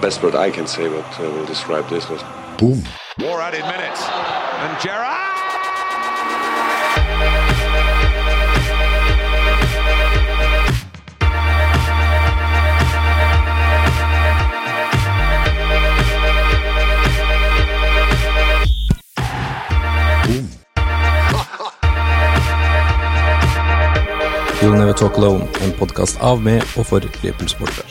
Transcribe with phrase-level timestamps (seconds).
[0.00, 2.22] the best word I can say what uh, will describe this was
[2.56, 2.82] boom.
[3.18, 4.02] More added minutes.
[4.62, 5.26] And Gerrard!
[24.60, 27.86] You'll Never Talk Alone, en podkast av med og for Liverpool-sportere.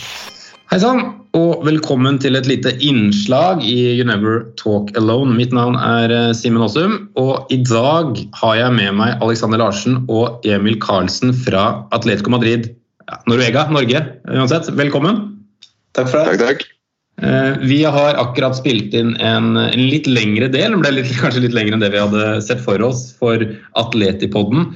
[0.71, 5.35] Hei sann, og velkommen til et lite innslag i You Never Talk Alone.
[5.37, 9.99] Mitt navn er eh, Simen Aasum, og i dag har jeg med meg Alexander Larsen
[10.09, 12.71] og Emil Karlsen fra Atletico Madrid.
[13.05, 14.01] Ja, Norvega, Norge,
[14.33, 14.71] uansett.
[14.79, 15.21] Velkommen.
[15.97, 16.39] Takk for det.
[16.39, 16.65] Takk, takk.
[17.21, 21.45] Eh, Vi har akkurat spilt inn en, en litt lengre del, det ble litt, kanskje
[21.45, 23.45] litt lengre enn det vi hadde sett for oss for
[23.77, 24.71] Atletipodden.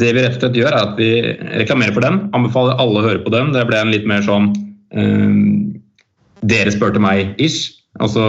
[0.00, 1.12] Det vi rett og slett gjør, er at vi
[1.60, 2.22] reklamerer for den.
[2.36, 3.52] Anbefaler alle å høre på den.
[3.52, 4.54] Det ble en litt mer sånn
[4.96, 5.75] eh,
[6.50, 7.72] Dere spurte meg-ish.
[8.02, 8.22] Altså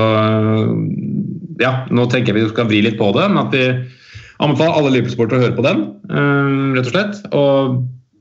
[1.58, 3.66] Ja, nå tenker jeg vi skal vri litt på det, men at vi
[4.44, 5.80] anbefaler alle Liverpool-sportere å høre på den,
[6.14, 7.22] eh, rett og slett.
[7.34, 7.80] Og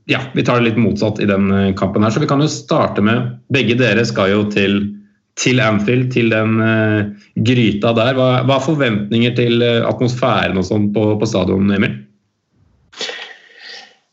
[0.09, 2.49] ja, vi tar det litt motsatt i den eh, kampen her, så vi kan jo
[2.49, 4.93] starte med Begge dere skal jo til
[5.37, 7.03] til Anfield, til den uh,
[7.45, 8.15] gryta der.
[8.17, 11.93] Hva, hva er forventninger til atmosfæren og sånn på, på stadion, Emil?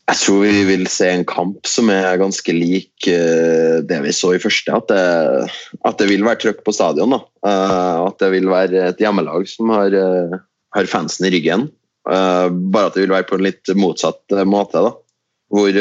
[0.05, 4.35] Jeg tror vi vil se en kamp som er ganske lik eh, det vi så
[4.35, 4.69] i første.
[4.77, 5.05] At det,
[5.81, 7.15] at det vil være trøkk på stadion.
[7.15, 7.21] Da.
[7.49, 10.35] Eh, at det vil være et hjemmelag som har, eh,
[10.77, 11.69] har fansen i ryggen.
[12.05, 14.77] Bare at det vil være på en litt motsatt måte.
[14.85, 14.91] Da.
[15.49, 15.77] Hvor,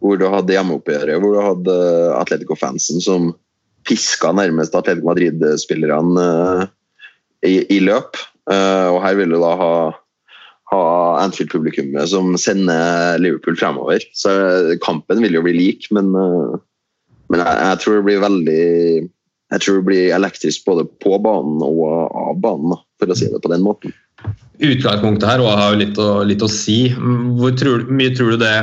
[0.00, 1.74] hvor du hadde hjemmeoppgjøret, hvor du hadde
[2.22, 3.26] Atletico-fansen som
[3.84, 6.24] piska nærmest Atletico Madrid-spillerne
[7.44, 8.16] i, i løp.
[8.48, 9.74] Og her vil du da ha
[10.74, 10.84] ha
[11.22, 14.04] Anfield-publikummet som sender Liverpool fremover.
[14.18, 14.34] Så
[14.84, 16.54] kampen vil jo bli lik, men, eh,
[17.32, 18.64] men jeg, jeg tror det blir veldig
[19.54, 23.42] jeg tror det blir elektrisk både på banen og av banen, for å si det
[23.44, 23.92] på den måten.
[24.64, 26.78] Utgangspunktet her har jo litt å, litt å si.
[26.94, 28.54] Hvor tror, mye tror du det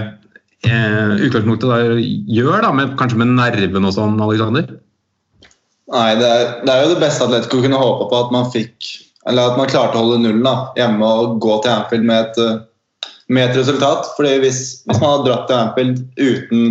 [0.67, 4.73] eh, utgangspunktet der gjør, da, med, kanskje med nerven og sånn, Alexander?
[5.91, 8.91] Nei, det er, det er jo det beste Atletico kunne håpe på, at man fikk
[9.29, 12.39] eller at man klarte å holde nullen da, hjemme og gå til Anfield med et,
[12.41, 14.09] eh, med et resultat.
[14.17, 16.63] Fordi hvis, hvis man hadde dratt til Anfield uten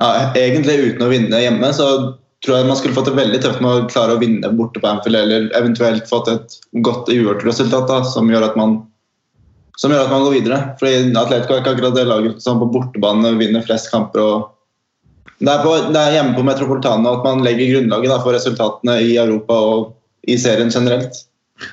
[0.00, 1.88] ja, egentlig uten å vinne hjemme, så
[2.42, 4.88] tror jeg man skulle fått det veldig tøft med å klare å vinne borte på
[4.88, 8.80] Anfield, eller eventuelt fått et godt uavgjort resultat da, som gjør at man
[9.80, 10.58] som gjør at man går videre.
[10.80, 14.20] Fordi Atletico er ikke akkurat det laget som på bortebane vinner flest kamper.
[14.20, 14.50] og
[15.42, 19.00] det er, på, det er hjemme på Metropolitano at man legger grunnlaget da, for resultatene
[19.02, 19.88] i Europa og
[20.28, 21.24] i serien generelt.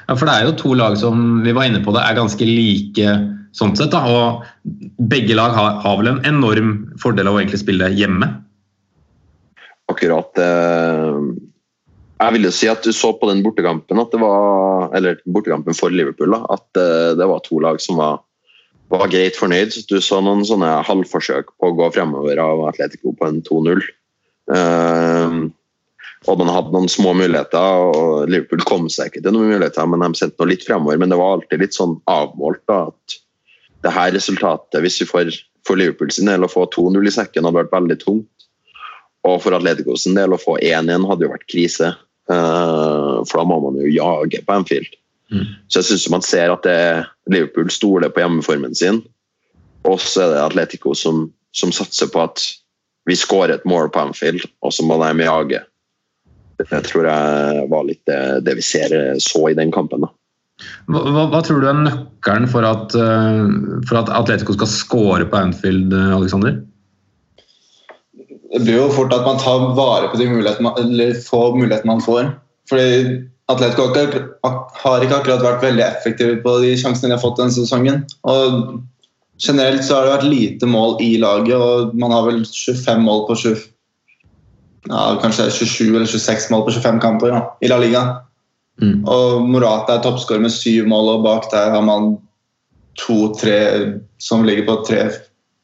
[0.07, 2.45] Ja, for det er jo to lag som vi var inne på det, er ganske
[2.45, 3.15] like
[3.55, 3.93] sånn sett.
[3.93, 4.45] da, og
[5.09, 8.29] Begge lag har, har vel en enorm fordel av å egentlig spille hjemme.
[9.89, 11.19] Akkurat eh,
[12.19, 15.77] Jeg vil jo si at du så på den bortekampen at det var eller bortekampen
[15.77, 18.21] for Liverpool da, at eh, det var to lag som var,
[18.93, 19.73] var greit fornøyd.
[19.89, 23.81] Du så noen sånne halvforsøk på å gå fremover av Atletico på en 2-0.
[24.53, 25.39] Eh,
[26.27, 30.03] og man hadde noen små muligheter, og Liverpool kom seg ikke til noen muligheter, men
[30.03, 30.99] de sendte noe litt fremover.
[30.99, 33.19] Men det var alltid litt sånn avmålt da, at
[33.85, 35.31] det her resultatet, hvis vi får
[35.67, 38.47] for Liverpool sin del å få 2-0 i sekken, hadde vært veldig tungt.
[39.27, 41.93] Og for Atletico sin del å få 1-1 hadde jo vært krise.
[42.29, 44.91] Uh, for da må man jo jage på Anfield.
[45.29, 45.45] Mm.
[45.69, 46.79] Så jeg syns man ser at det
[47.31, 49.03] Liverpool stoler på hjemmeformen sin.
[49.87, 52.43] Og så er det Atletico som, som satser på at
[53.07, 55.61] vi skårer et mål på Anfield, og så må de jage.
[56.59, 60.03] Det tror jeg var litt det, det vi ser så i den kampen.
[60.03, 60.11] da.
[60.91, 63.47] Hva, hva, hva, tror du er nøkkelen for at, uh,
[63.87, 66.59] for at Atletico skal score på Anfield, Alexander?
[68.49, 72.03] Det blir jo fort at man tar vare på de mulighetene eller få mulighetene man
[72.03, 72.31] får.
[72.69, 77.53] Fordi Atletico har ikke akkurat vært veldig effektive på de sjansene de har fått denne
[77.53, 78.03] sesongen.
[78.29, 78.79] Og
[79.41, 83.25] generelt så har det vært lite mål i laget, og man har vel 25 mål
[83.29, 83.63] på 20,
[84.87, 88.03] ja, kanskje 27 eller 26 mål på 25 kamper ja, i La Liga.
[88.81, 89.03] Mm.
[89.03, 92.13] Og Morata er toppskårer med syv mål, og bak der har man
[92.99, 93.59] to-tre
[94.19, 94.77] som ligger på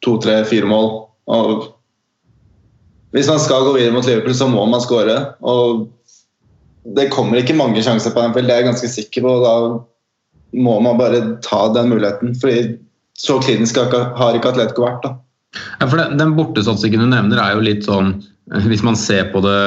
[0.06, 0.92] to-tre-fire mål.
[1.32, 1.68] Og
[3.16, 5.18] hvis man skal gå videre mot Liverpool, så må man skåre.
[5.48, 5.88] Og
[6.96, 9.36] det kommer ikke mange sjanser på Anfield, det er jeg ganske sikker på.
[9.40, 12.36] og Da må man bare ta den muligheten.
[12.36, 12.78] fordi
[13.16, 15.04] så klinisk har ikke Atletico vært.
[15.04, 15.16] da.
[15.80, 18.22] Ja, for Den bortesatsingen du nevner, er jo litt sånn
[18.70, 19.58] Hvis man ser på det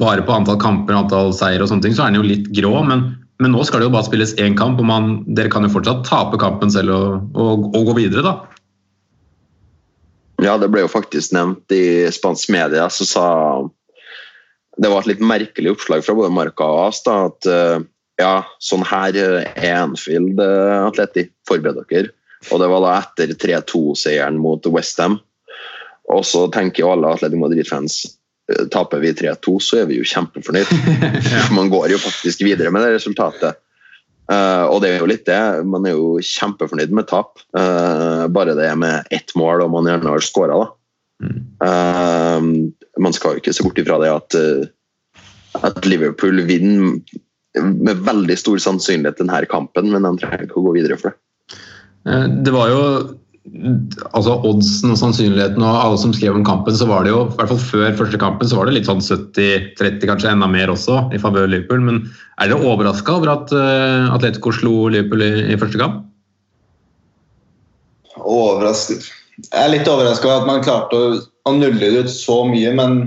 [0.00, 2.74] bare på antall kamper, antall seier og sånne ting, så er den jo litt grå.
[2.86, 3.06] Men,
[3.42, 6.04] men nå skal det jo bare spilles én kamp, og man, dere kan jo fortsatt
[6.08, 8.36] tape kampen selv og, og, og gå videre, da.
[10.38, 12.86] Ja, det ble jo faktisk nevnt i spansk media.
[12.94, 13.26] Så sa
[14.78, 17.00] det var et litt merkelig oppslag fra både Marka og AS.
[17.06, 17.78] da, at eh,
[18.22, 21.28] ja, sånn her er Anfield uh, Atleti.
[21.46, 22.12] Forbered dere.
[22.52, 25.18] Og det var da etter 3-2-seieren mot Westham.
[26.14, 30.08] Og så tenker jo alle Atletico Madrid-fans eh, taper vi 3-2, så er vi jo
[30.08, 30.72] kjempefornøyd.
[31.34, 31.46] ja.
[31.56, 33.60] man går jo faktisk videre med det resultatet.
[34.28, 35.40] Uh, og det er jo litt det.
[35.64, 37.40] Man er jo kjempefornøyd med tap.
[37.56, 40.74] Uh, bare det med ett mål og man gjerne har skåra, da.
[41.24, 41.38] Mm.
[41.64, 44.36] Uh, man skal jo ikke se bort ifra det at,
[45.64, 46.98] at Liverpool vinner
[47.58, 52.20] med veldig stor sannsynlighet denne kampen, men de trenger ikke å gå videre for det.
[52.44, 52.82] Det var jo
[54.12, 57.36] altså oddsen og sannsynligheten og alle som skrev om kampen, så var det jo, i
[57.38, 61.00] hvert fall før første kampen, så var det litt sånn 70-30, kanskje enda mer også,
[61.14, 61.82] i favør Liverpool.
[61.84, 62.02] Men
[62.38, 66.04] er dere overraska over at uh, Atletico slo Liverpool i, i første kamp?
[68.18, 69.06] Overrasket
[69.46, 72.98] Jeg er litt overraska over at man klarte å, nulle det ut så mye, men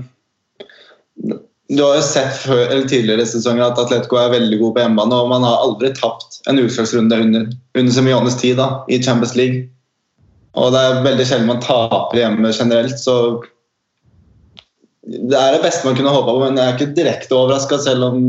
[1.72, 5.30] du har jo sett før, tidligere sesonger at Atletico er veldig god på hjemmebane, og
[5.32, 7.46] man har aldri tapt en utslagsrunde under,
[7.78, 9.70] under Semiones tid da, i Champions League.
[10.60, 13.16] Og det er veldig sjelden man taper hjemme generelt, så
[15.02, 18.10] det er det beste man kunne håpa på, men jeg er ikke direkte overraska, selv
[18.10, 18.20] om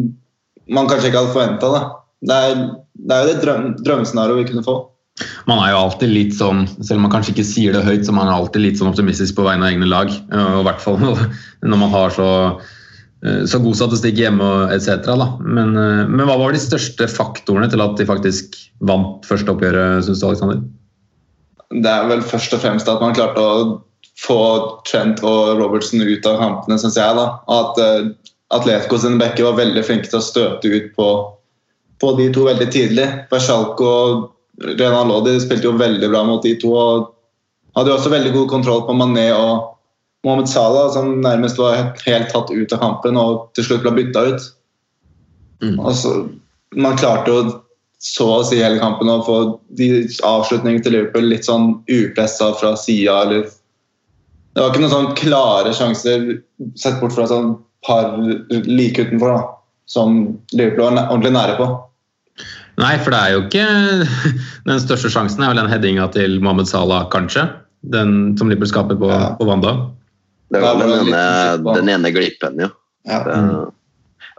[0.73, 1.83] man kanskje ikke hadde forventa det.
[2.31, 2.63] Det er,
[3.03, 4.77] det er jo det drøm, drømmescenarioet vi kunne få.
[5.51, 8.15] Man er jo alltid litt sånn, selv om man kanskje ikke sier det høyt, så
[8.17, 10.13] man er alltid litt sånn optimistisk på vegne av egne lag.
[10.33, 11.03] Og I hvert fall
[11.73, 12.29] når man har så,
[13.27, 15.11] eh, så god statistikk hjemme etc.
[15.45, 18.57] Men, eh, men hva var de største faktorene til at de faktisk
[18.89, 20.63] vant første oppgjøret, syns du, Alexander?
[21.73, 23.81] Det er vel først og fremst at man klarte å
[24.21, 24.43] få
[24.89, 27.17] Trent og Robertson ut av kampene, syns jeg.
[27.19, 27.27] da.
[27.51, 28.11] At uh,
[28.53, 31.09] Atletico sine backer var veldig flinke til å støte ut på,
[32.03, 33.09] på de to veldig tidlig.
[33.33, 34.29] Bersalco og
[34.79, 36.75] Renan Lodi spilte jo veldig bra mot de to.
[36.77, 37.11] og
[37.77, 39.71] Hadde jo også veldig god kontroll på Mané og
[40.27, 44.27] Mohammed Salah, som nærmest var helt tatt ut av kampen og til slutt ble bytta
[44.29, 44.49] ut.
[45.65, 45.79] Mm.
[45.81, 46.13] Altså,
[46.77, 47.41] man klarte jo
[48.03, 49.37] så å si hele kampen og få
[50.27, 53.21] avslutningen til Liverpool litt sånn upressa fra sida.
[53.27, 56.27] Eller Det var ikke noen sånn klare sjanser,
[56.75, 57.55] sett bort fra sånn
[57.87, 58.17] par
[58.67, 59.47] like utenfor, da,
[59.91, 60.21] som
[60.55, 61.71] Liverpool var ordentlig nære på.
[62.81, 63.65] Nei, for det er jo ikke
[64.69, 67.47] Den største sjansen er vel den headinga til Mohammed Salah, kanskje.
[67.95, 69.35] Den som Liverpool skaper på, ja.
[69.39, 69.77] på Wanda.
[70.53, 71.23] Det var den ene,
[71.71, 72.69] den ene glippen, ja.
[73.09, 73.23] ja.
[73.29, 73.39] Det,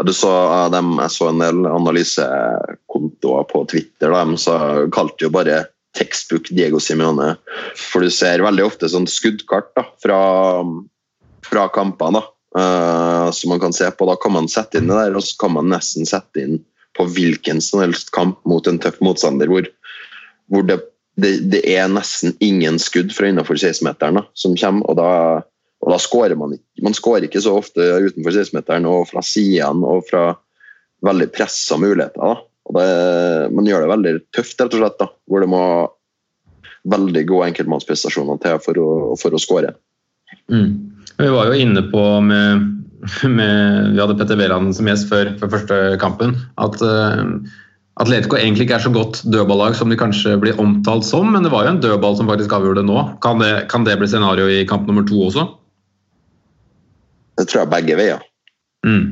[0.02, 0.32] du så,
[0.74, 4.14] dem, jeg så en del analysekontoer på Twitter.
[4.14, 4.58] De så
[4.96, 5.64] kalte jo bare
[5.98, 7.36] tekstbook Diego Simione.
[7.78, 10.22] For du ser veldig ofte sånn skuddkart da, fra,
[11.46, 12.24] fra kampene.
[12.54, 14.06] Uh, som man kan se på.
[14.06, 16.60] Da kan man sette inn det der, og så kan man nesten sette inn
[16.94, 19.66] på hvilken som helst kamp mot en tøff motstander hvor,
[20.54, 20.78] hvor det,
[21.18, 24.86] det, det, er nesten ingen skudd fra innenfor 16-meteren som kommer.
[24.86, 25.10] og da
[25.84, 26.84] og da skårer man ikke.
[26.86, 30.30] Man skårer ikke så ofte utenfor 16-meteren og fra sidene og fra
[31.04, 32.40] veldig pressa muligheter.
[32.74, 32.86] Det,
[33.52, 35.64] man gjør det veldig tøft, rett og slett, da, hvor det må
[36.94, 38.88] veldig gode enkeltmannsprestasjoner til for å,
[39.20, 39.74] for å skåre.
[40.52, 40.72] Mm.
[41.20, 42.64] Vi var jo inne på med,
[43.30, 46.38] med Vi hadde Petter Wæland som gjest før, før, første kampen.
[46.64, 47.36] At uh,
[48.02, 51.52] Atletico egentlig ikke er så godt dødballag som de kanskje blir omtalt som, men det
[51.54, 53.04] var jo en dødball som faktisk avgjorde det nå.
[53.24, 55.46] Kan det, kan det bli scenario i kamp nummer to også?
[57.40, 58.26] Det tror jeg begge veier.
[58.86, 59.06] Mm.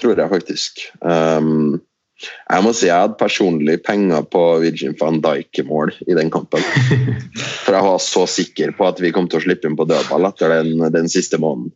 [0.00, 0.86] Tror jeg faktisk.
[1.00, 1.82] Um,
[2.22, 6.62] jeg må si jeg hadde personlig penger på Virgin van Dijk-mål i den kampen.
[7.64, 10.28] For jeg var så sikker på at vi kom til å slippe inn på dødball
[10.30, 11.74] etter den, den siste måneden.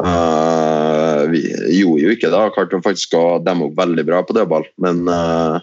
[0.00, 1.42] Uh, vi
[1.76, 2.44] gjorde jo ikke det.
[2.54, 5.60] Klarte faktisk å demme opp veldig bra på dødball, men, uh,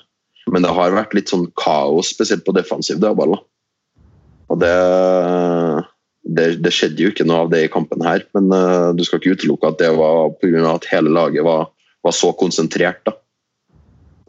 [0.52, 3.40] men det har vært litt sånn kaos, spesielt på defensiv dødball.
[4.48, 4.76] Og det
[6.28, 9.22] det, det, skjedde jo ikke noe av det i kampen her, men uh, du skal
[9.22, 10.64] ikke utelukke at det var pga.
[10.74, 11.70] at hele laget var,
[12.04, 13.16] var så konsentrert da,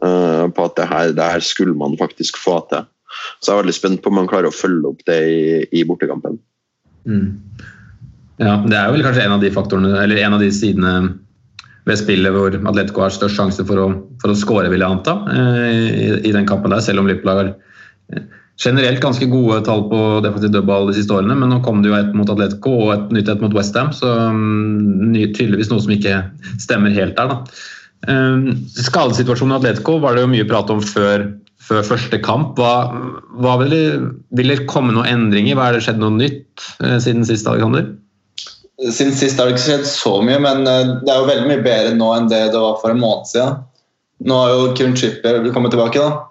[0.05, 2.87] uh, på at det her, det her, skulle man faktisk få til.
[3.41, 5.41] Så jeg er veldig spent på om man klarer å følge opp det i,
[5.75, 6.37] i bortekampen.
[7.09, 7.31] Mm.
[8.39, 10.93] Ja, Det er vel kanskje en av de faktorene, eller en av de sidene
[11.89, 13.87] ved spillet hvor Atletico har størst sjanse for å,
[14.21, 17.33] for å skåre, vil jeg anta, uh, i, i, den kampen der, selv om Liverpool
[17.33, 17.57] har
[18.59, 21.97] generelt ganske gode tall på defensiv dødball de siste årene, men nå kom det jo
[21.97, 26.17] et mot Atletico og et nytt et mot Westham, så um, tydeligvis noe som ikke
[26.59, 27.31] stemmer helt der.
[27.31, 27.61] da.
[28.09, 31.29] Um, skadesituasjonen i Atletico var det jo mye prat om før,
[31.63, 32.59] før første kamp.
[32.59, 32.91] Hva,
[33.39, 35.55] hva vil, det, vil, det, komme noen endringer?
[35.55, 37.87] Hva Er det skjedd noe nytt uh, siden sist, Alexander?
[38.79, 41.63] Siden sist har det ikke skjedd så mye, men uh, det er jo veldig mye
[41.63, 43.59] bedre nå enn det det var for en måned siden.
[44.27, 46.25] Nå har jo Kieran Chipper kommet tilbake da,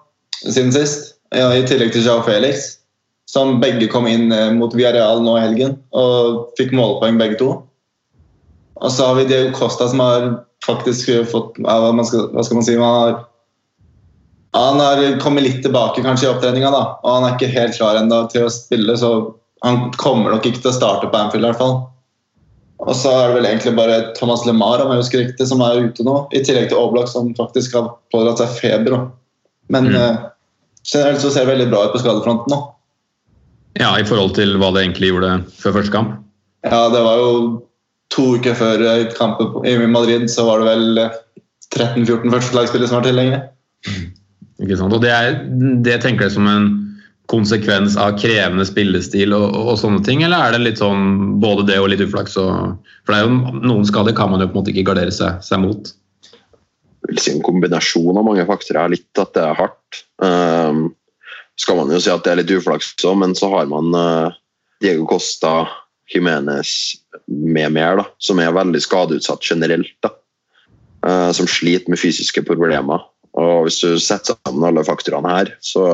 [0.45, 2.75] siden sist ja, i tillegg til Jao Felix,
[3.29, 7.49] som begge kom inn eh, mot Villarreal nå i helgen og fikk målpoeng begge to.
[8.79, 10.29] Og så har vi Diego Costa som har
[10.65, 13.17] faktisk fått ja, hva, skal, hva skal man si man har,
[14.55, 16.83] Han har kommet litt tilbake kanskje i opptreninga, da.
[17.03, 19.11] Og han er ikke helt klar ennå til å spille, så
[19.61, 21.75] han kommer nok ikke til å starte på Anfield i hvert fall.
[22.79, 25.83] Og så er det vel egentlig bare Thomas LeMar om jeg husker riktig, som er
[25.83, 26.15] ute nå.
[26.33, 28.95] I tillegg til Oblak, som faktisk har pådratt seg feber.
[28.95, 29.01] da.
[29.69, 30.17] Men Mm.
[30.79, 32.59] Eh, generelt så ser det veldig bra ut på skadefronten nå.
[33.79, 36.15] Ja, I forhold til hva det egentlig gjorde før første kamp.
[36.65, 37.31] Ja, det var jo
[38.13, 41.17] to uker før eh, kampen i Madrid, så var det vel eh,
[41.75, 43.41] 13-14 førstelagsspillere som var tilgjengelig.
[44.59, 44.95] Ikke sant?
[44.95, 45.37] Og det, er,
[45.85, 46.69] det tenker jeg som en
[47.29, 51.67] konsekvens av krevende spillestil og, og, og sånne ting, eller er det litt sånn både
[51.69, 52.35] det og litt uflaks?
[52.41, 55.13] Og, for det er jo noen skader kan man jo på en måte ikke gardere
[55.13, 55.93] seg, seg mot.
[56.99, 58.91] Jeg vil si en kombinasjon av mange faktorer.
[58.91, 60.01] Litt at det er hardt.
[60.19, 60.89] Um,
[61.59, 64.35] skal man jo si at det er litt uflaks òg, men så har man uh,
[64.83, 65.67] Diego Costa,
[66.09, 66.95] Jimenez
[67.27, 69.93] med mer, da, som er veldig skadeutsatt generelt.
[70.05, 70.13] da.
[71.05, 73.05] Uh, som sliter med fysiske problemer.
[73.39, 75.85] Og hvis du setter sammen alle faktorene her, så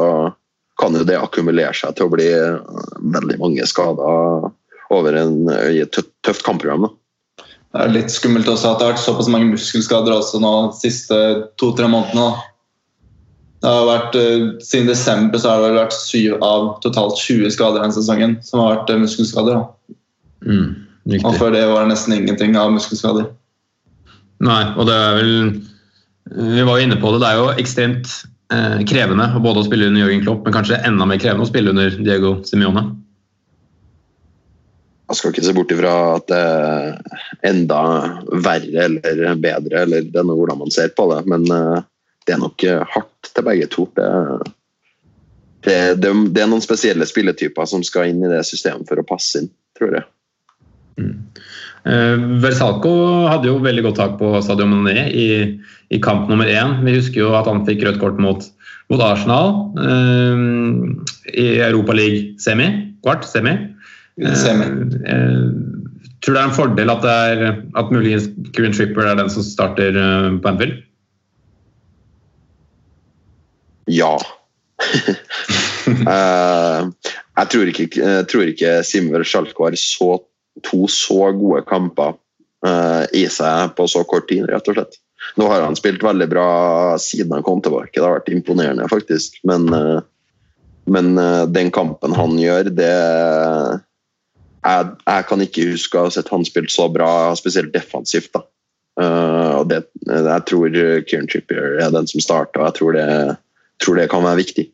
[0.81, 2.61] kan jo det akkumulere seg til å bli uh,
[3.15, 4.49] veldig mange skader
[4.93, 6.87] over en, i et tøft, kampprogram.
[6.87, 7.45] da.
[7.75, 10.77] Det er litt skummelt også at det har vært såpass mange muskelskader også nå de
[10.79, 11.17] siste
[11.59, 12.29] to-tre månedene.
[13.65, 17.81] Det har vært, eh, Siden desember så har det vært syv av totalt 20 skader
[17.81, 19.57] denne sesongen som har vært eh, muskelskader.
[19.57, 19.95] da.
[20.45, 23.31] Mm, Og før det var det nesten ingenting av muskelskader.
[24.45, 25.33] Nei, og det er vel
[26.25, 27.21] Vi var jo inne på det.
[27.21, 28.13] Det er jo ekstremt
[28.53, 31.73] eh, krevende både å spille under Jørgen Klopp, men kanskje enda mer krevende å spille
[31.73, 32.85] under Diego Simione.
[35.09, 37.81] Jeg skal ikke se bort ifra at det er enda
[38.45, 41.85] verre eller bedre, eller det er noe hvordan man ser på det, men eh,
[42.25, 43.87] det er nok eh, hardt til begge to.
[43.97, 44.09] Det,
[45.65, 49.07] det, det, det er noen spesielle spilletyper som skal inn i det systemet for å
[49.07, 50.07] passe inn, tror jeg.
[51.85, 52.93] Eh, Versalco
[53.29, 55.27] hadde jo veldig godt tak på Sadio Mané i,
[55.93, 56.79] i kamp nummer én.
[56.85, 58.45] Vi husker jo at han fikk rødt kort mot,
[58.89, 60.45] mot Arsenal eh,
[61.35, 62.71] i Europa League-semi.
[63.05, 63.57] Kvart semi.
[64.39, 64.71] Semi.
[64.71, 65.45] Eh, eh,
[66.25, 69.29] tror du det er en fordel at, det er, at muligens Green Tripper er den
[69.29, 70.81] som starter på Anfield?
[73.91, 74.15] Ja.
[75.87, 76.89] uh,
[77.39, 80.19] jeg tror ikke, jeg tror ikke Simver Sjalko har så,
[80.65, 82.15] to så gode kamper
[82.65, 84.99] uh, i seg på så kort tid, rett og slett.
[85.39, 86.49] Nå har han spilt veldig bra
[87.01, 87.95] siden han kom tilbake.
[87.95, 89.39] Det har vært imponerende, faktisk.
[89.47, 90.01] Men, uh,
[90.85, 92.91] men eh, den kampen han gjør, det
[94.65, 98.31] jeg, jeg kan ikke huske å ha sett han spilt så bra, spesielt defensivt.
[98.33, 98.43] da.
[99.01, 100.77] Eh, og det, jeg tror
[101.09, 102.67] Kieran Trippier er den som starta.
[102.67, 103.07] jeg tror det,
[103.83, 104.67] tror det kan være viktig.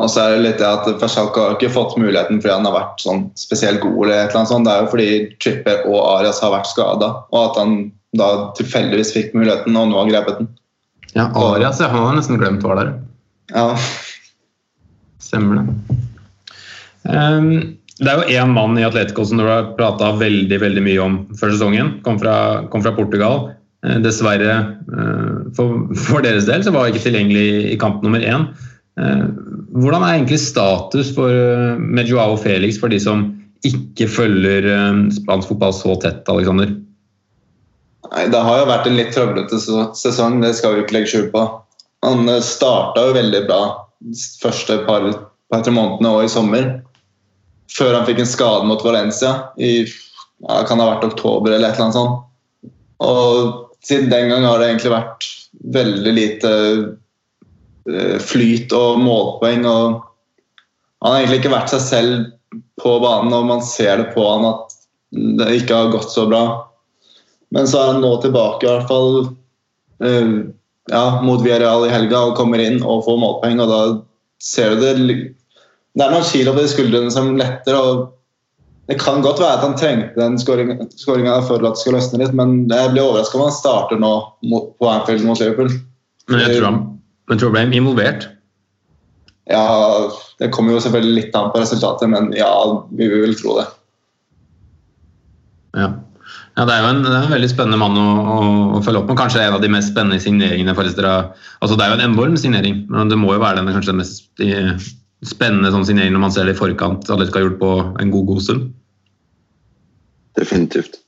[0.00, 2.76] Og så er det litt det at Versalco har ikke fått muligheten fordi han har
[2.76, 3.98] vært sånn spesielt god.
[4.06, 4.68] eller et eller annet sånt.
[4.68, 5.08] Det er jo fordi
[5.44, 7.74] Tripper og Arias har vært skada, og at han
[8.16, 10.52] da tilfeldigvis fikk muligheten og nå har grepet den.
[11.12, 12.94] Ja, Arias har jeg har nesten glemt var der.
[13.52, 13.74] Ja,
[15.28, 15.96] Stemmer det.
[17.08, 21.02] Um, det er jo én mann i Atletico som du har prata veldig veldig mye
[21.02, 21.96] om før sesongen.
[22.06, 22.34] Kom fra,
[22.72, 23.50] kom fra Portugal.
[23.86, 24.54] Eh, dessverre
[24.90, 28.48] eh, for, deres del så var han ikke tilgjengelig i kamp nummer én.
[28.98, 29.26] Eh,
[29.78, 31.30] hvordan er egentlig status for,
[31.78, 33.28] med Joao Felix for de som
[33.66, 34.66] ikke følger
[35.14, 36.70] spansk fotball så tett, Alexander?
[38.08, 39.58] Nei, Det har jo vært en litt trøblete
[39.98, 41.42] sesong, det skal vi ikke legge skjul på.
[42.06, 43.62] Han starta jo veldig bra
[44.06, 45.08] de første par,
[45.50, 46.68] par månedene og i sommer.
[47.74, 51.68] Før han fikk en skade mot Valencia i ja, kan det ha vært oktober eller
[51.68, 52.22] et eller annet sånt.
[53.02, 55.28] Og siden den gang har det egentlig vært
[55.78, 56.52] veldig lite
[57.90, 59.66] eh, flyt og målpoeng.
[59.66, 60.00] og
[61.02, 64.46] Han har egentlig ikke vært seg selv på banen, og man ser det på han
[64.48, 64.76] at
[65.38, 66.42] det ikke har gått så bra.
[67.54, 69.12] Men så er han nå tilbake i hvert fall
[70.04, 70.34] eh,
[70.92, 73.62] ja, mot Villarreal i helga og kommer inn og får målpoeng.
[73.64, 73.80] og da
[74.42, 77.74] ser du det Det er noen kilo på de skuldrene som letter.
[77.74, 78.17] og
[78.88, 82.32] Det kan godt være at han trengte den skåringa for at det skal løsne litt,
[82.36, 84.12] men jeg blir overraska om han starter nå
[84.48, 85.68] mot, på Anfield mot Liverpool.
[86.32, 86.78] Men jeg tror han,
[87.28, 88.28] jeg tror han ble involvert.
[89.52, 89.64] Ja,
[90.40, 92.48] Det kommer jo selvfølgelig litt an på resultatet, men ja,
[92.96, 93.66] vi vil tro det.
[95.76, 95.88] Ja.
[96.56, 98.38] ja det er jo en, det er en veldig spennende mann å, å,
[98.78, 99.18] å følge opp med.
[99.20, 100.72] Kanskje en av de mest spennende signeringene.
[100.72, 104.00] altså Det er jo en enorm signering, men det må jo være den, kanskje den
[104.00, 104.72] mest eh,
[105.28, 107.08] spennende sånn signeringen når man ser det i forkant.
[107.10, 108.68] Alle skal ha gjort på en god god stund.
[110.38, 111.00] Definitivt.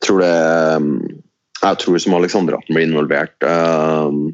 [0.00, 0.36] Tror det,
[1.60, 3.36] jeg tror som Alexander at han blir involvert.
[3.44, 4.32] Uh,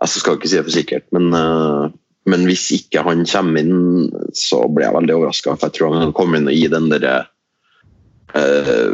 [0.00, 1.90] jeg skal ikke si det for sikkert, men, uh,
[2.30, 5.56] men hvis ikke han kommer inn, så blir jeg veldig overraska.
[5.56, 7.08] For jeg tror han kommer inn og gi den der
[8.36, 8.92] uh,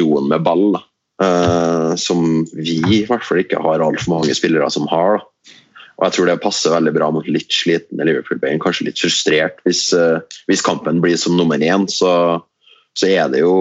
[0.00, 0.72] roen med ball.
[0.78, 0.86] Da.
[1.22, 5.20] Uh, som vi i hvert fall ikke har altfor mange spillere som har.
[5.20, 5.58] Da.
[6.00, 8.58] Og jeg tror det passer veldig bra mot litt slitne Liverpool-bein.
[8.62, 9.60] Kanskje litt frustrert.
[9.68, 10.18] Hvis, uh,
[10.50, 12.42] hvis, kampen blir som nummer én, så,
[12.98, 13.54] så er det jo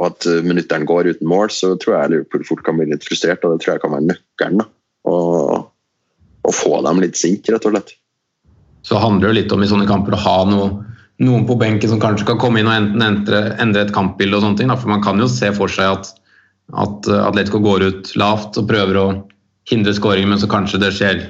[0.00, 3.42] at minutteren går uten mål, så tror jeg Liverpool fort kan bli litt frustrert.
[3.44, 4.62] Og det tror jeg kan være nøkkelen.
[5.10, 7.96] Å få dem litt sinte, rett og slett.
[8.86, 10.70] Så handler det litt om i sånne kamper å ha noe,
[11.20, 14.46] noen på benken som kanskje kan komme inn og enten endre, endre et kampbilde og
[14.46, 14.72] sånne ting.
[14.72, 14.78] Da.
[14.80, 16.14] For man kan jo se for seg at,
[16.80, 19.06] at Atletico går ut lavt og prøver å
[19.68, 21.20] hindre skåring, men så kanskje det skjer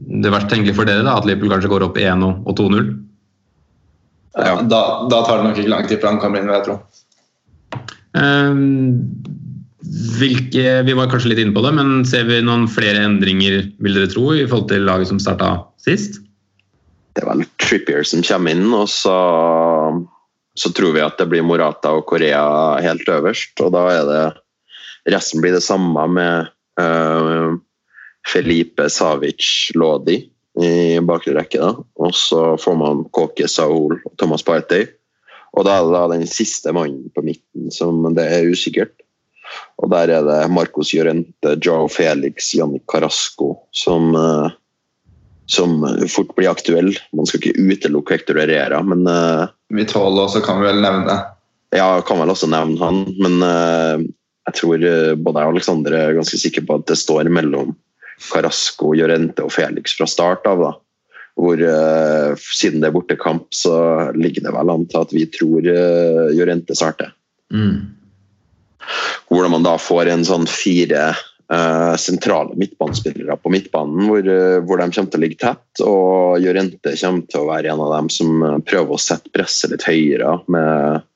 [0.00, 2.92] det verst tenkelige for dere, da, at Liverpool kanskje går opp 1 og 2-0?
[4.38, 6.66] Ja, da, da, tar det nok ikke lang tid før han kommer inn, vil jeg
[6.68, 6.76] tro.
[8.14, 8.52] Um,
[10.20, 13.98] hvilke, vi var kanskje litt inne på det, men ser vi noen flere endringer vil
[13.98, 16.20] dere tro, i forhold til laget som starta sist?
[17.16, 19.16] Det er vel Trippier som kommer inn, og så,
[20.54, 22.44] så tror vi at det blir Morata og Korea
[22.84, 23.56] helt øverst.
[23.64, 24.22] Og da er det
[25.10, 27.56] Resten blir det samme med uh,
[28.28, 30.18] Felipe Savic Lodi
[30.64, 31.60] i bakre rekke.
[31.60, 31.74] Da.
[32.00, 34.88] Og så får man Kåke Saul og Thomas Partey.
[35.56, 38.94] Og da er det da den siste mannen på midten som det er usikkert.
[39.82, 44.14] Og der er det Marcos Llorente, Joe Felix, Jannik Carasco som,
[45.50, 45.80] som
[46.12, 46.92] fort blir aktuell.
[47.16, 49.08] Man skal ikke utelukke Hector Herrera, men
[49.74, 51.18] Vi tåler også, kan vi vel nevne.
[51.74, 53.02] Ja, kan vel også nevne han.
[53.18, 54.86] Men jeg tror
[55.18, 57.74] både jeg og Alexander er ganske sikre på at det står mellom
[58.20, 60.64] Carasco, Llorente og Felix fra start av.
[60.64, 60.74] da.
[61.40, 63.74] Hvor uh, Siden det er bortekamp, så
[64.16, 67.14] ligger det vel an til at vi tror uh, Llorente starter.
[67.54, 67.96] Mm.
[69.30, 74.32] Hvordan man da får en sånn fire uh, sentrale midtbanespillere på midtbanen, hvor,
[74.66, 75.84] hvor, de kommer til å ligge tett.
[75.84, 78.34] Og Llorente kommer til å være en av dem som
[78.66, 81.06] prøver å sette presset litt høyere med,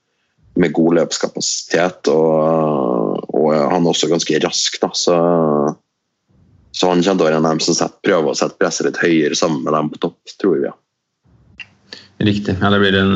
[0.61, 2.12] med god løpskapasitet.
[2.12, 5.18] Og, og, han er også ganske rask, da, så
[6.74, 8.88] så han kommer til å være en av dem som setter, prøver å sette presset
[8.88, 10.66] litt høyere sammen med dem på topp, tror vi.
[10.66, 10.74] Ja.
[12.24, 12.56] Riktig.
[12.60, 13.14] Ja, det blir en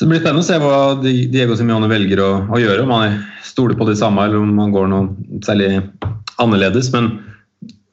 [0.00, 2.86] så det blir spennende å se hva Diego Simione velger å, å, gjøre.
[2.86, 5.82] Om han stoler på det samme eller om han går noe særlig
[6.40, 6.88] annerledes.
[6.94, 7.10] Men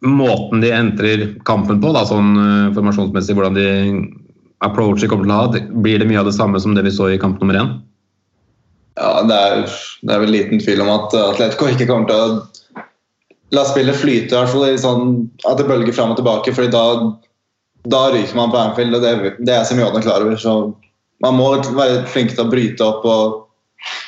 [0.08, 2.30] måten de entrer kampen på, da, sånn
[2.78, 3.68] formasjonsmessig, hvordan de
[4.64, 7.10] approacher kommer til å ha, blir det mye av det samme som det vi så
[7.12, 7.76] i kamp nummer én?
[8.96, 9.68] Ja, det er,
[10.08, 12.40] det er vel liten tvil om at Atletico ikke kommer til å
[13.56, 15.12] la spillet flyte, i hvert fall sånn
[15.48, 16.54] at det bølger fram og tilbake.
[16.56, 16.84] fordi da,
[17.88, 20.36] da ryker man på Anfield, og det, det er Simione klar over.
[20.40, 20.56] Så
[21.24, 23.44] man må være flink til å bryte opp og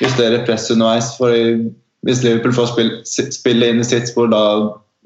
[0.02, 1.14] justere press underveis.
[1.16, 1.32] for
[2.06, 4.42] hvis Liverpool får spill, spillet inn i sitt spor, da,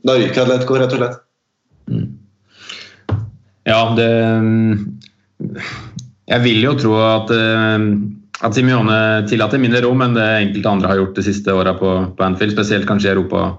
[0.06, 1.16] da ryker Atletico, rett og slett.
[1.90, 2.10] Mm.
[3.64, 4.10] Ja, det
[6.28, 11.00] Jeg vil jo tro at, at Simione tillater mindre rom enn det enkelte andre har
[11.00, 13.50] gjort de siste åra på, på Anfield, spesielt kanskje i Europa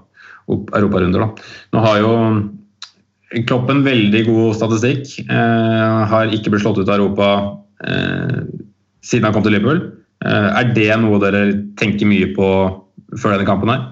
[0.48, 1.26] europarunder.
[1.74, 2.12] Nå har jo
[3.46, 5.16] Klopp en veldig god statistikk.
[5.26, 7.30] Eh, har ikke blitt slått ut av Europa
[7.82, 8.44] eh,
[9.02, 9.82] siden han kom til Liverpool.
[10.24, 11.42] Eh, er det noe dere
[11.80, 12.48] tenker mye på
[13.18, 13.82] før denne kampen her?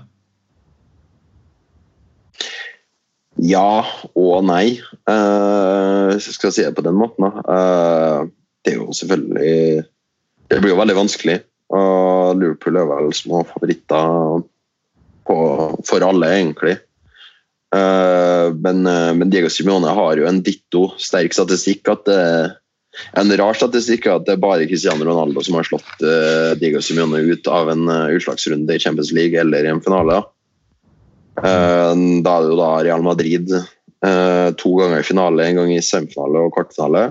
[3.43, 3.83] Ja
[4.15, 4.79] og nei,
[5.11, 7.27] eh, hvis jeg skal si det på den måten.
[7.43, 8.31] Uh,
[8.65, 9.85] det er jo selvfølgelig
[10.49, 11.41] Det blir jo veldig vanskelig.
[11.75, 14.45] og Liverpool er vel små favoritter
[15.29, 15.37] på,
[15.89, 16.77] for alle, egentlig.
[17.75, 21.89] Uh, men, uh, men, Diego Simione har jo en ditto sterk statistikk.
[21.91, 22.21] at det,
[23.19, 26.05] En rar statistikk er at det er bare Cristiano Ronaldo som har slått
[26.61, 30.21] Diego Simione ut av en utslagsrunde i Champions League eller i en finale.
[31.35, 33.51] da er det jo da Real Madrid
[34.55, 37.03] to ganger i finale, en gang i semifinale og kvartfinale.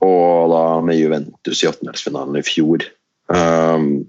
[0.00, 2.88] Og da med Juventus i åttendelsfinalen i fjor.
[3.28, 4.08] Um,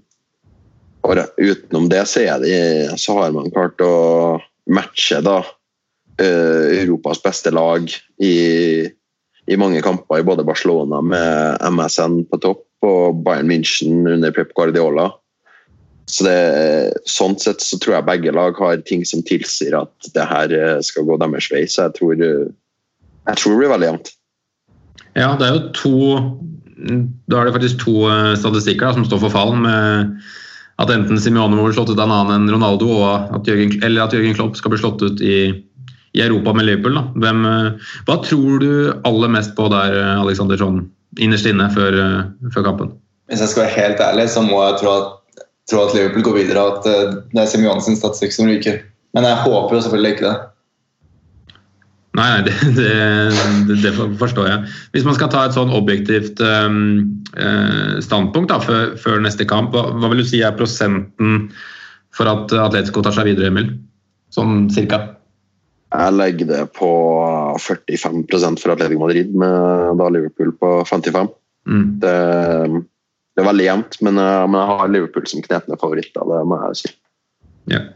[1.02, 4.38] og utenom det så, det, så, har man klart å
[4.70, 7.88] matche da uh, Europas beste lag
[8.22, 8.36] i,
[9.46, 14.54] i, mange kamper i både Barcelona med MSN på topp og Bayern München under Pep
[14.54, 15.10] Guardiola.
[16.10, 16.38] Så det,
[17.08, 20.80] sånn sett så tror jeg begge lag har ting som tilsier at det her eh,
[20.84, 21.62] skal gå deres vei.
[21.70, 24.10] Så jeg tror, jeg tror det blir veldig jevnt.
[25.14, 25.96] Ja, det er jo to
[27.30, 29.54] Da er det faktisk to eh, statistikker da, som står for fall.
[29.62, 30.18] med
[30.80, 32.88] at enten Simione må bli slått ut av en annen enn Ronaldo,
[33.36, 35.36] at Jørgen, eller at Jørgen Klopp skal bli slått ut i,
[36.16, 36.98] i Europa med Liverpool.
[37.20, 38.72] Hvem, eh, hva tror du
[39.08, 40.84] aller mest på der, Alexander Sånn,
[41.20, 42.22] innerst inne før, eh,
[42.54, 42.94] før, kampen?
[43.30, 46.40] Hvis jeg skal være helt ærlig, så må jeg tro at, tro at Liverpool går
[46.40, 48.80] videre, og at eh, det er Simione sin statistikk som ryker.
[49.12, 50.36] Men jeg håper jo selvfølgelig ikke det.
[52.18, 54.72] Nei, nei det, det, det, forstår jeg.
[54.92, 57.22] Hvis man skal ta et sånn objektivt um,
[58.04, 61.46] standpunkt da, før, før, neste kamp, hva, hva, vil du si er prosenten
[62.12, 63.72] for at Atletico tar seg videre, Emil?
[64.32, 65.00] Sånn cirka?
[65.92, 66.90] Jeg legger det på
[67.60, 71.32] 45% for Atletico Madrid, med da Liverpool på 55.
[71.68, 71.86] Mm.
[72.02, 72.16] Det,
[73.32, 76.80] det, er veldig jevnt, men, men, jeg har Liverpool som knepne favoritter, det må jeg
[76.82, 76.92] si.
[77.70, 77.92] Yeah.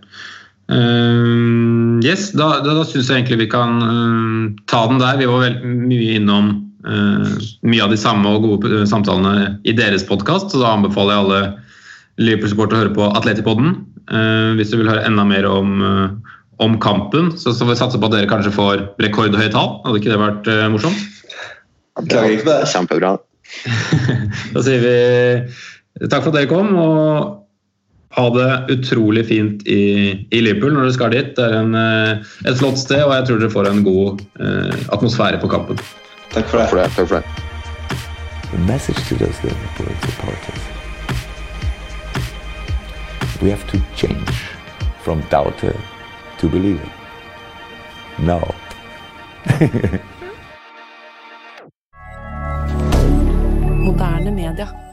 [0.66, 5.18] Uh, yes, da, da, da syns jeg egentlig vi kan uh, ta den der.
[5.20, 6.50] Vi var veldig mye innom
[6.87, 11.24] uh, mye av de samme og gode samtalene i deres podkast, så da anbefaler jeg
[11.24, 11.42] alle
[12.16, 13.76] Liverpool-supportere å høre på Atletipodden.
[14.57, 15.83] hvis du vil høre enda mer om,
[16.64, 19.74] om kampen, så, så får vi satse på at dere kanskje får rekordhøye tall.
[19.85, 21.02] Hadde ikke det vært morsomt?
[22.07, 22.70] Klager ikke på det.
[22.72, 23.11] Kjempebra.
[24.55, 24.94] da sier vi
[26.09, 26.72] takk for at dere kom.
[26.81, 27.45] og
[28.16, 31.35] ha det utrolig fint i, i, Liverpool når dere skal dit.
[31.37, 32.12] Det er en, eh,
[32.48, 35.76] et flott sted, og jeg tror dere får en god eh, atmosfære på kampen.
[36.33, 36.66] Takk for det.
[36.72, 36.88] Takk For det.
[36.96, 37.26] Takk for det.
[38.52, 40.62] The message to those Liverpool supporters.
[43.42, 44.33] We have to change
[45.05, 45.76] from doubter
[46.38, 46.90] to believer.
[48.18, 48.40] No.
[53.85, 54.86] Moderne media.